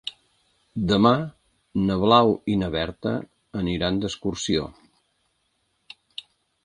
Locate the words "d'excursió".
4.05-4.65